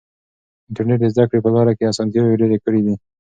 [0.67, 2.95] انټرنیټ د زده کړې په لاره کې اسانتیاوې ډېرې کړې دي.